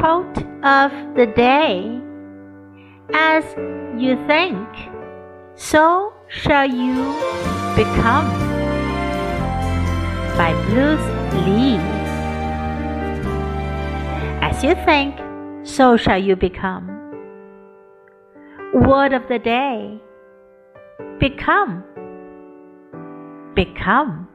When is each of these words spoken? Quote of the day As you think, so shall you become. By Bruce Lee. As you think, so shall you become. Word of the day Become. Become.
Quote 0.00 0.38
of 0.64 0.90
the 1.14 1.26
day 1.36 2.00
As 3.12 3.44
you 4.00 4.16
think, 4.26 4.66
so 5.56 6.14
shall 6.28 6.66
you 6.66 6.94
become. 7.76 8.28
By 10.38 10.52
Bruce 10.68 11.44
Lee. 11.44 11.76
As 14.40 14.64
you 14.64 14.74
think, 14.86 15.16
so 15.64 15.98
shall 15.98 16.22
you 16.22 16.34
become. 16.34 16.86
Word 18.72 19.12
of 19.12 19.28
the 19.28 19.38
day 19.38 20.00
Become. 21.18 21.84
Become. 23.54 24.28